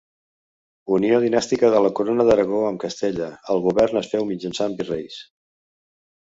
[0.95, 5.21] Unió dinàstica de la Corona d'Aragó amb Castella; el govern es féu mitjançant virreis.